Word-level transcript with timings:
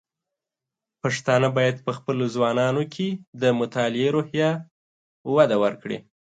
پښتانه 1.01 1.47
بايد 1.57 1.77
په 1.85 1.91
خپلو 1.97 2.23
ځوانانو 2.35 2.83
کې 2.93 3.07
د 3.41 3.43
مطالعې 3.59 4.07
روحيه 4.15 4.49
وده 5.35 5.55
ورکړي. 5.63 5.97